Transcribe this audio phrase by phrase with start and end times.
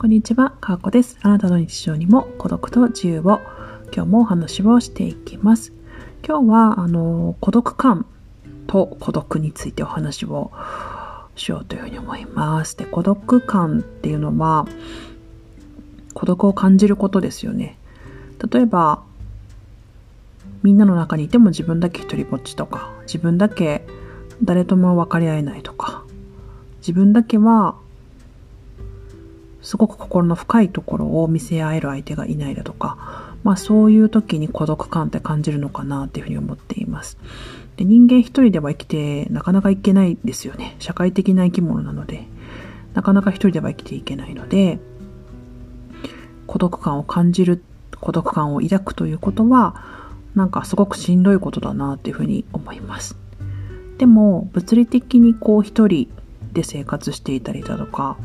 [0.00, 1.18] こんにちは、かーこです。
[1.20, 3.38] あなたの日常にも孤独と自由を
[3.94, 5.74] 今日もお話をしていきます。
[6.26, 8.06] 今日は、あの、孤独感
[8.66, 10.52] と孤独についてお話を
[11.36, 12.78] しようというふうに思います。
[12.78, 14.66] で、孤独感っていうのは、
[16.14, 17.76] 孤独を感じることですよね。
[18.50, 19.02] 例えば、
[20.62, 23.86] みんなの中にいても自分だけ一人ぼっちとか、自分だけ
[24.42, 26.04] 誰とも分かり合えないとか、
[26.78, 27.76] 自分だけは
[29.62, 37.18] すごく心の深いところを見せ合える相手がいないだとか、まあそういう時に孤独感って感じるのかなっていうふうに思っています。
[37.76, 40.76] で人間一人では生きてなかなかいけないですよね。
[40.78, 42.26] 社会的な生き物なので、
[42.94, 44.78] なかなか一人では生きていけないので、
[46.46, 47.62] 孤独感を感じる、
[48.00, 49.76] 孤独感を抱くということは、
[50.34, 53.16] なんかすごくしんどいことだなっていうふうに思います。
[53.98, 56.08] でも、物理的にこう一人
[56.52, 58.16] で生活していたりだとか、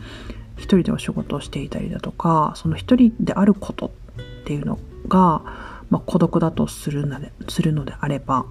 [0.58, 3.92] 一人でお仕事をしていたりだとかその一人であることっ
[4.46, 5.42] ていうのが、
[5.90, 8.46] まあ、孤独だとするのでするのであれば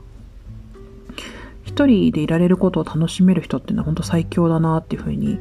[1.65, 5.39] 一人でいられることを楽しめる人っていうのは本当最強だなっていうふうに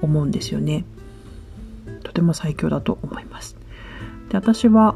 [0.00, 0.84] 思うんですよね。
[2.04, 3.56] とても最強だと思います。
[4.30, 4.94] で私は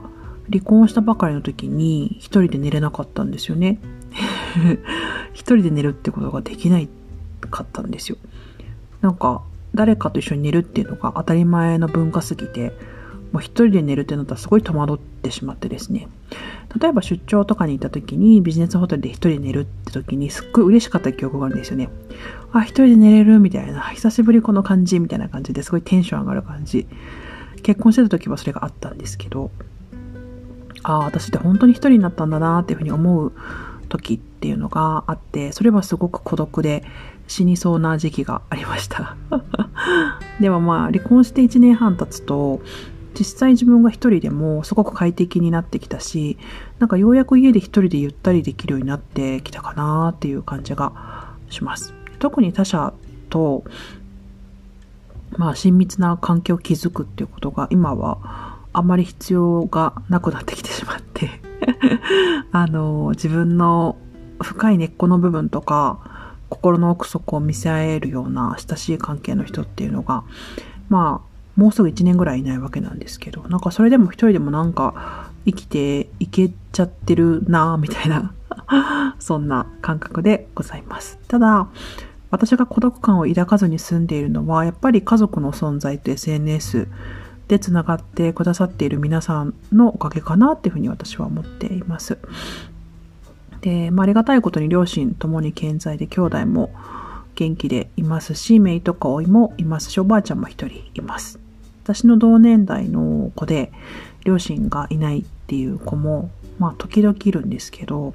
[0.51, 3.81] 離婚したばかりの時に一人で寝れなかったんですよね。
[5.35, 6.89] 一人で寝るってことができない
[7.51, 8.17] かったんですよ。
[9.01, 9.43] なんか
[9.75, 12.73] 誰かと一緒に寝るっていうのが当たり前の文化すぎて、
[13.33, 16.09] もう一人で寝るってなったらすごい戸惑ってしまってですね。
[16.79, 21.89] 例えば出張とかに行った時にビジネスホテルで一人で寝るって時にすっごい嬉しかった記憶があるんですよね。
[22.53, 26.87] あ、一人で寝れるみたいな、久しぶりこの感じみたいな感じですごいテンション上がる感じ。
[27.63, 29.51] 結婚してた時はそれがあったんですけど、
[30.83, 33.33] ああ、私って本当に一人になったんだなっていうふうに思う
[33.89, 36.85] 時っていうのがあって、それはすごく孤独で
[37.33, 39.17] 死にそうな時期がありました。
[40.41, 42.61] でもまあ離婚して1年半経つと
[43.19, 46.39] 実際自分が一人でもすごく快適になってきたし
[46.79, 51.95] なんかようやく家で一人でゆったりできるようになってきたかなっていう感じがします。
[52.19, 52.93] 特に他者
[53.31, 53.65] と
[55.37, 61.31] まあ親密な関係を築くっていうことが今はあまり必要がなくなってきてしまって。
[62.53, 63.97] あの自分の
[64.43, 66.01] 深い根っこの部分とか
[66.53, 70.23] 心の奥底を見せ合えるような親しい関係の人っていうのが、
[70.91, 78.35] まあ、もうすぐ1年ぐらいいないわけなんですけど、なんかそれでも一人でもなんか生きていけちゃってるなぁみたいな
[79.19, 81.19] そんな感覚でございます。
[81.27, 81.69] ただ、
[82.31, 86.87] 私が孤独感を抱かずに住んでいるのは、やっぱり家族の存在と SNS
[87.49, 92.19] でつながってくださっている皆さんのおかげかなっていうふうに私は思っています。
[93.63, 96.71] で、まあ、ありがたいことに両親ともに健在で兄弟も
[97.35, 101.39] 元気でいますし、姪とか甥もいますし、おばあちゃんも一人います。
[101.85, 103.73] 私の同年代の子で
[104.25, 108.15] 両親がいないっていう子も、まあ時々いるんですけど、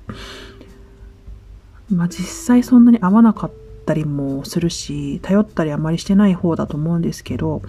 [1.90, 3.52] まあ実際そんなに合わなかっ
[3.85, 7.62] たりもするし、頼ったりあまりしてない方だと思うんですけど、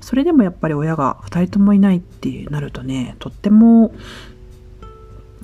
[0.00, 3.94] それでもやっぱり親が二人ともいないってなるとね、とっても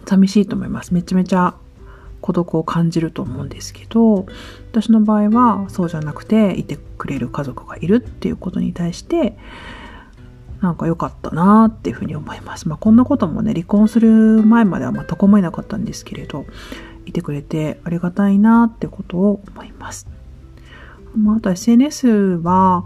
[0.04, 0.92] 寂しいと思います。
[0.92, 1.54] めちゃめちゃ
[2.20, 4.26] 孤独を感じると思うんですけど
[4.70, 9.36] 私の場合はそうじゃなくていてくれる家族がいるっていうことに対して
[10.60, 12.66] なんか良かったなっていうふうに思います。
[12.68, 16.46] まあこんなこともね離婚する前までは全く思えなかったんですけれど
[17.04, 20.08] いてくれてありがたいなってことを思います。
[21.16, 22.08] まあ、あと SNS
[22.42, 22.84] は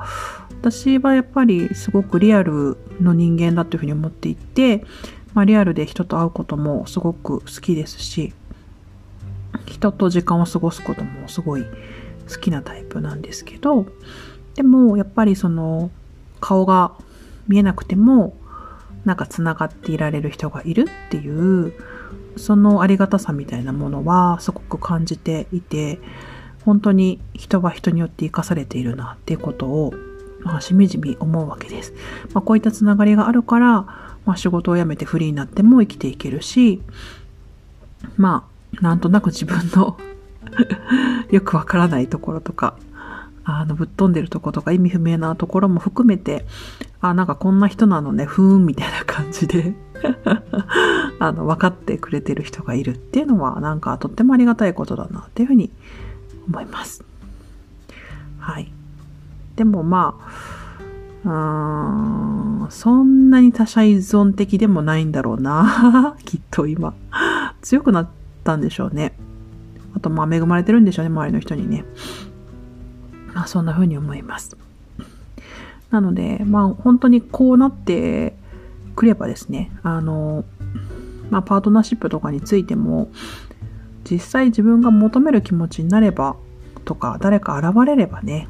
[0.61, 4.85] 私はやっぱりすごくリアルの人間だというふうに思っていて、
[5.35, 8.33] まあ、リアルで人と会うこともすごく好きですし
[9.67, 11.65] 人と時間を過ごすこともすごい
[12.29, 13.87] 好きなタイプなんですけど、
[14.55, 15.91] でもやっぱりその
[16.41, 16.93] 顔が
[17.49, 18.37] 見えなくても
[19.05, 21.73] なんかつながっていられる人がいるっていう
[22.37, 25.99] そのありがたさみたいなものはすごく感じていて
[26.65, 29.95] 本当に人は人によって生かされているなっていうことを、
[30.41, 31.95] まあ、しみじみ思うわけです。
[32.35, 33.83] まあ、こういったつながりがあるから、
[34.27, 36.83] まあ、仕事を辞めてフリーになっても生きていけるし
[38.17, 38.47] ま
[38.81, 39.99] なんとなく自分の
[41.31, 42.77] よくわからないところとか、
[43.45, 46.47] あの、ぶっ飛んでるところとか意味不明なところも含めて、
[47.01, 49.75] あ、なんかこんな人なのね、ふーん、みたいな感じで
[51.19, 55.71] あの、分かってくれてる人がいるっていうのは、なんかとってもありがたいことだなっていうふうに
[56.47, 57.05] 思います。
[58.39, 58.73] はい。
[59.57, 60.51] でもまあ、
[61.25, 66.17] うーん、そんなに他者依存的でもないんだろうな。
[66.25, 66.95] きっと今。
[67.63, 68.09] 強くなっ
[68.41, 69.13] ったんでしょうね。
[69.95, 71.85] あと、まあ、恵まれてるんでしょうね、周りの人にね。
[73.35, 74.57] まあ、そんな風に思います。
[75.91, 78.35] なので、まあ本当にこうなって
[78.95, 80.45] くればですね、あの、
[81.31, 83.11] まあパートナーシップとかについても、
[84.09, 86.37] 実際自分が求める気持ちになれば
[86.85, 88.49] とか、誰か現れればね、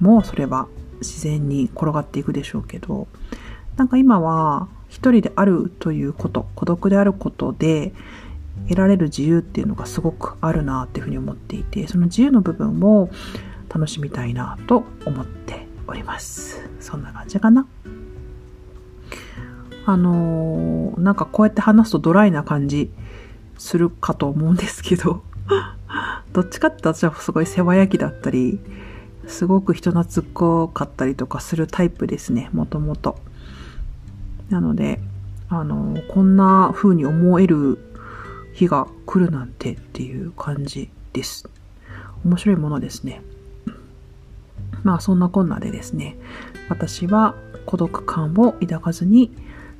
[0.00, 0.68] もうそれは
[1.00, 3.08] 自然に転がっていくでしょうけど、
[3.76, 7.92] なんか今は一人であるということ、孤独であることで
[8.68, 13.08] 得られる自由っていうのがすごくあるなっていうふうに思っていて、その自由の部分を
[13.68, 16.68] 楽しみたいなと思っております。
[16.80, 17.66] そんな感じかな。
[19.88, 22.90] あのー、なんかこうやって話すとドライな感じ
[23.56, 25.22] するかと思うんですけど
[26.32, 28.58] どっちかって私はすごい世話焼きだったり、
[29.26, 33.18] すごく人懐っこかったりとかするタイプですね、もともと。
[34.50, 35.00] なので、
[35.48, 37.78] あの、こんな風に思える
[38.56, 41.48] 日が来るなんてっていう感じです。
[42.24, 43.20] 面白いものですね。
[44.82, 46.16] まあそんなこんなでですね、
[46.70, 47.34] 私は
[47.66, 49.30] 孤独感を抱かずに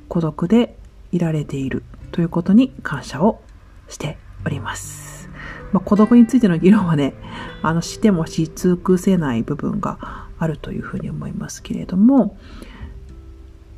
[0.07, 0.77] 孤独で
[1.11, 1.81] いられている
[2.11, 3.41] ということに感謝を
[3.89, 5.27] しております。
[5.73, 7.15] まあ、孤独についての議論はね、
[7.63, 12.37] あの、してもし尽くせない部分があるというふうに思いますけれども、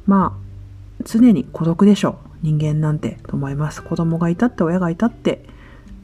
[0.06, 2.29] まあ、常に孤独でしょう。
[2.42, 3.84] 人間なんてと思います。
[3.84, 5.44] 子供がいたって親がいたって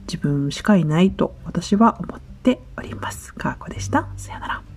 [0.08, 3.34] 自分しかいないと私は思っております。
[3.34, 4.08] かーこでした。
[4.18, 4.75] さよなら。